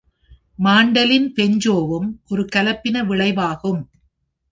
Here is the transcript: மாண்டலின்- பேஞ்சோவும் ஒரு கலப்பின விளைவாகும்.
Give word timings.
மாண்டலின்- 0.59 1.31
பேஞ்சோவும் 1.35 2.07
ஒரு 2.27 2.47
கலப்பின 2.55 3.05
விளைவாகும். 3.05 3.83